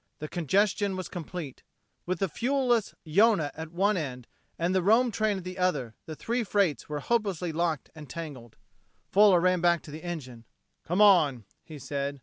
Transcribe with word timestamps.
The 0.17 0.27
congestion 0.27 0.95
was 0.97 1.07
complete. 1.09 1.61
With 2.07 2.17
the 2.17 2.27
fuel 2.27 2.65
less 2.69 2.95
Yonah 3.03 3.51
at 3.53 3.71
one 3.71 3.97
end, 3.97 4.27
and 4.57 4.73
the 4.73 4.81
Rome 4.81 5.11
train 5.11 5.37
at 5.37 5.43
the 5.43 5.59
other, 5.59 5.93
the 6.07 6.15
three 6.15 6.43
freights 6.43 6.89
were 6.89 7.01
hopelessly 7.01 7.51
locked 7.51 7.91
and 7.93 8.09
tangled. 8.09 8.57
Fuller 9.11 9.39
ran 9.39 9.61
back 9.61 9.83
to 9.83 9.91
the 9.91 10.03
engine. 10.03 10.45
"Come 10.85 11.01
on," 11.01 11.45
he 11.63 11.77
said. 11.77 12.19